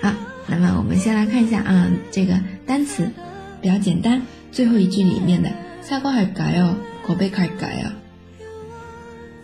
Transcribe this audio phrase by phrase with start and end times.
[0.00, 0.12] 好，
[0.46, 3.08] 那么我们先来看一下啊，这个单词
[3.60, 5.50] 比较简单，最后一句里面的
[5.84, 7.92] 사과할까요고백할까요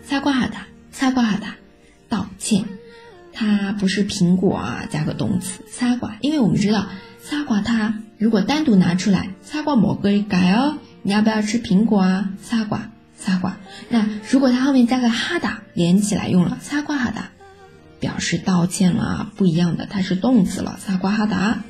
[0.05, 1.55] 擦瓜哈达，擦瓜哈达，
[2.09, 2.65] 道歉，
[3.33, 6.87] 它不是苹果啊，加个动词擦瓜，因为我们知道
[7.23, 12.31] 擦瓜它如果单独拿出来，擦瓜某个改哦，你要不要吃苹果啊？
[12.43, 13.57] 擦瓜，擦瓜。
[13.87, 17.29] 那如果它后面加个哈达，连起来用了擦瓜哈达，
[17.99, 21.63] 表示道歉了，不一样的，它是动词了，擦瓜哈达。